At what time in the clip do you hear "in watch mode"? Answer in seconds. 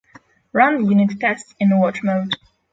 1.59-2.33